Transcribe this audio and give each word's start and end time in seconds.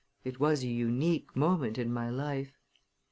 It 0.23 0.39
was 0.39 0.63
a 0.63 0.67
unique 0.67 1.35
moment 1.35 1.77
in 1.77 1.93
my 1.93 2.09
life! 2.09 2.57